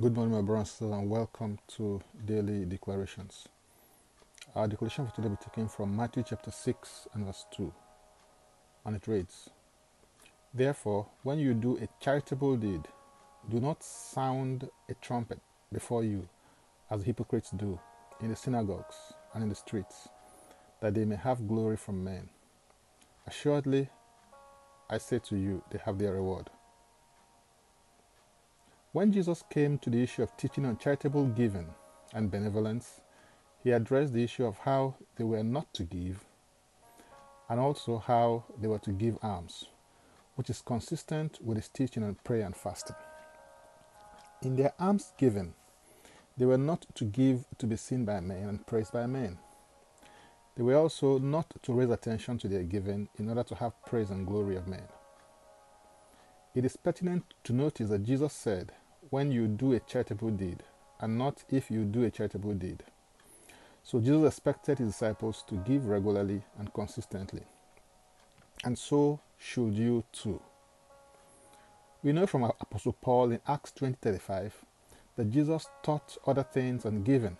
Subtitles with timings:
[0.00, 3.48] Good morning, my brothers and sisters, welcome to Daily Declarations.
[4.54, 7.72] Our declaration for today will be taken from Matthew chapter 6 and verse 2.
[8.84, 9.50] And it reads
[10.54, 12.82] Therefore, when you do a charitable deed,
[13.50, 15.40] do not sound a trumpet
[15.72, 16.28] before you,
[16.92, 17.80] as the hypocrites do,
[18.20, 18.94] in the synagogues
[19.34, 20.06] and in the streets,
[20.80, 22.28] that they may have glory from men.
[23.26, 23.88] Assuredly,
[24.88, 26.50] I say to you, they have their reward.
[28.98, 31.68] When Jesus came to the issue of teaching on charitable giving
[32.14, 33.00] and benevolence,
[33.62, 36.24] he addressed the issue of how they were not to give
[37.48, 39.66] and also how they were to give alms,
[40.34, 42.96] which is consistent with his teaching on prayer and fasting.
[44.42, 45.54] In their alms giving,
[46.36, 49.38] they were not to give to be seen by men and praised by men.
[50.56, 54.10] They were also not to raise attention to their giving in order to have praise
[54.10, 54.88] and glory of men.
[56.52, 58.72] It is pertinent to notice that Jesus said,
[59.10, 60.62] when you do a charitable deed,
[61.00, 62.82] and not if you do a charitable deed.
[63.82, 67.42] So Jesus expected his disciples to give regularly and consistently.
[68.64, 70.42] And so should you too.
[72.02, 74.52] We know from Apostle Paul in Acts 20:35
[75.16, 77.36] that Jesus taught other things on giving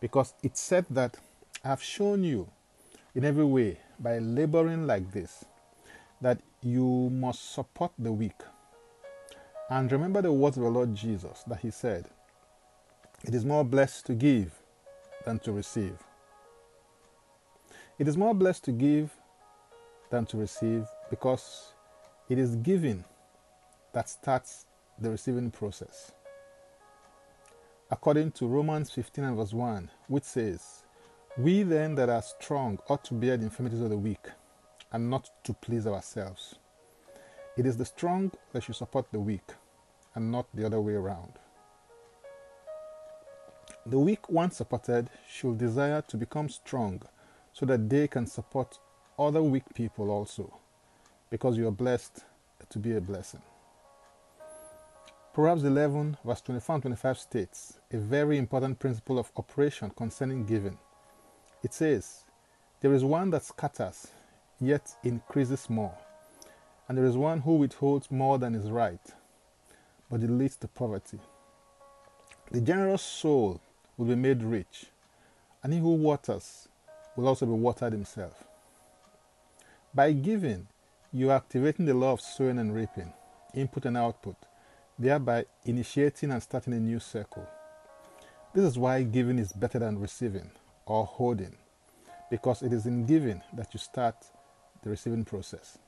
[0.00, 1.18] because it said that
[1.64, 2.50] I have shown you
[3.14, 5.44] in every way by laboring like this
[6.20, 8.40] that you must support the weak.
[9.70, 12.06] And remember the words of the Lord Jesus that he said,
[13.24, 14.52] It is more blessed to give
[15.24, 15.96] than to receive.
[17.98, 19.10] It is more blessed to give
[20.10, 21.72] than to receive because
[22.28, 23.04] it is giving
[23.92, 24.66] that starts
[24.98, 26.12] the receiving process.
[27.90, 30.82] According to Romans 15 and verse 1, which says,
[31.38, 34.26] We then that are strong ought to bear the infirmities of the weak
[34.92, 36.56] and not to please ourselves.
[37.56, 39.52] It is the strong that should support the weak
[40.14, 41.34] and not the other way around.
[43.86, 47.02] The weak, once supported, should desire to become strong
[47.52, 48.78] so that they can support
[49.18, 50.52] other weak people also,
[51.30, 52.24] because you are blessed
[52.70, 53.42] to be a blessing.
[55.32, 60.78] Proverbs 11, verse 24 and 25 states a very important principle of operation concerning giving.
[61.62, 62.24] It says,
[62.80, 64.08] There is one that scatters
[64.60, 65.94] yet increases more.
[66.88, 69.00] And there is one who withholds more than is right,
[70.10, 71.18] but it leads to poverty.
[72.50, 73.60] The generous soul
[73.96, 74.86] will be made rich,
[75.62, 76.68] and he who waters
[77.16, 78.44] will also be watered himself.
[79.94, 80.66] By giving,
[81.12, 83.12] you are activating the law of sowing and reaping,
[83.54, 84.36] input and output,
[84.98, 87.46] thereby initiating and starting a new circle.
[88.52, 90.50] This is why giving is better than receiving
[90.84, 91.56] or holding,
[92.30, 94.16] because it is in giving that you start
[94.82, 95.78] the receiving process.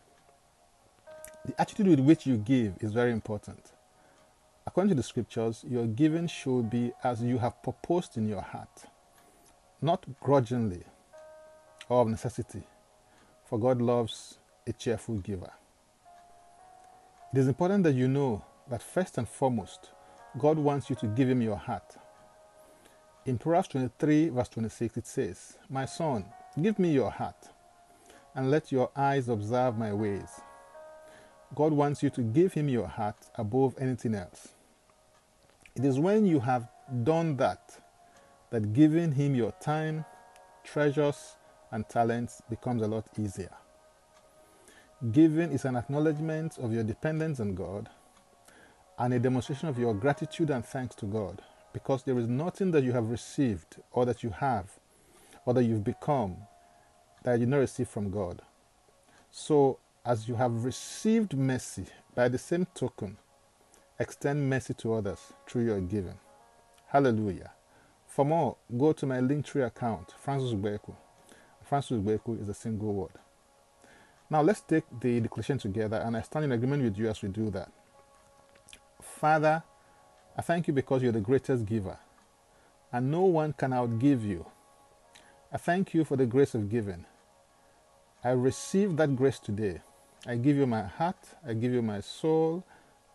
[1.46, 3.72] The attitude with which you give is very important.
[4.66, 8.86] According to the scriptures, your giving should be as you have proposed in your heart,
[9.80, 10.82] not grudgingly
[11.88, 12.64] or of necessity,
[13.44, 15.52] for God loves a cheerful giver.
[17.32, 19.90] It is important that you know that first and foremost,
[20.38, 21.96] God wants you to give Him your heart.
[23.24, 26.24] In Proverbs 23, verse 26, it says, My son,
[26.60, 27.50] give me your heart
[28.34, 30.40] and let your eyes observe my ways.
[31.54, 34.48] God wants you to give Him your heart above anything else.
[35.74, 36.68] It is when you have
[37.04, 37.80] done that
[38.50, 40.04] that giving Him your time,
[40.64, 41.36] treasures,
[41.70, 43.52] and talents becomes a lot easier.
[45.12, 47.88] Giving is an acknowledgement of your dependence on God
[48.98, 51.42] and a demonstration of your gratitude and thanks to God
[51.72, 54.70] because there is nothing that you have received or that you have
[55.44, 56.36] or that you've become
[57.22, 58.40] that you did not receive from God.
[59.30, 61.84] So, as you have received mercy,
[62.14, 63.16] by the same token,
[63.98, 66.18] extend mercy to others through your giving.
[66.86, 67.50] Hallelujah.
[68.06, 70.94] For more, go to my Linktree account, Francis Ubeku.
[71.64, 73.10] Francis Ubeku is a single word.
[74.30, 77.28] Now let's take the declaration together, and I stand in agreement with you as we
[77.28, 77.72] do that.
[79.02, 79.64] Father,
[80.38, 81.98] I thank you because you're the greatest giver,
[82.92, 84.46] and no one can outgive you.
[85.52, 87.06] I thank you for the grace of giving.
[88.22, 89.80] I receive that grace today.
[90.24, 91.16] I give you my heart.
[91.46, 92.64] I give you my soul.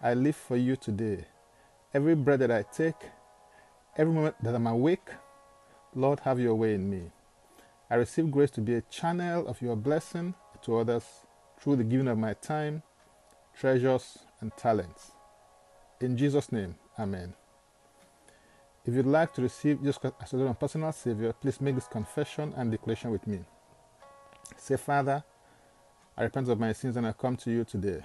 [0.02, 1.26] I live for you today.
[1.94, 3.10] Every breath that I take,
[3.98, 5.08] every moment that I'm awake,
[5.94, 7.12] Lord, have your way in me.
[7.90, 10.34] I receive grace to be a channel of your blessing
[10.64, 11.04] to others
[11.60, 12.84] through the giving of my time,
[13.60, 15.12] treasures, and talents.
[16.00, 17.34] In Jesus' name, Amen.
[18.86, 22.72] If you'd like to receive Jesus as your personal Savior, please make this confession and
[22.72, 23.40] declaration with me.
[24.58, 25.24] Say, Father,
[26.18, 28.04] I repent of my sins and I come to you today.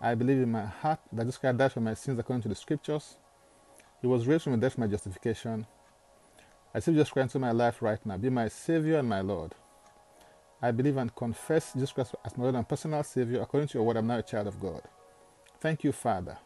[0.00, 2.54] I believe in my heart that Jesus Christ died for my sins according to the
[2.54, 3.16] scriptures
[4.00, 5.66] He was raised from the dead for my justification.
[6.74, 8.16] I receive Jesus Christ into my life right now.
[8.18, 9.54] Be my Savior and my Lord.
[10.62, 13.42] I believe and confess Jesus Christ as my Lord and personal Savior.
[13.42, 14.82] According to your word, I'm now a child of God.
[15.60, 16.38] Thank you, Father.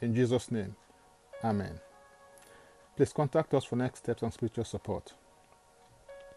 [0.00, 0.76] In Jesus' name,
[1.44, 1.80] Amen.
[2.96, 5.14] Please contact us for next steps and spiritual support.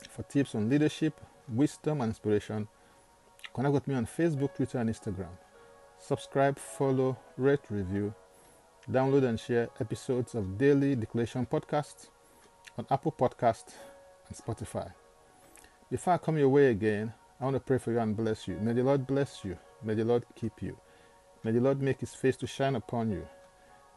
[0.09, 1.19] For tips on leadership,
[1.49, 2.67] wisdom, and inspiration,
[3.53, 5.29] connect with me on Facebook, Twitter, and Instagram.
[5.97, 8.13] Subscribe, follow, rate, review,
[8.91, 12.09] download, and share episodes of Daily Declaration Podcast
[12.77, 13.73] on Apple Podcast
[14.27, 14.91] and Spotify.
[15.89, 18.57] Before I come your way again, I want to pray for you and bless you.
[18.59, 19.57] May the Lord bless you.
[19.83, 20.77] May the Lord keep you.
[21.43, 23.27] May the Lord make his face to shine upon you.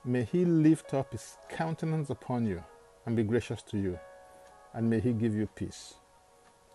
[0.05, 2.63] May he lift up his countenance upon you
[3.07, 3.99] and be gracious to you.
[4.75, 5.95] And may he give you peace.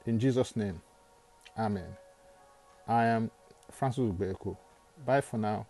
[0.05, 0.81] In Jesus' name,
[1.57, 2.00] Amen.
[2.87, 3.31] I am
[3.71, 4.57] Francis Ubeku.
[5.05, 5.67] Bye for now,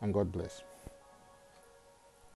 [0.00, 0.62] and God bless.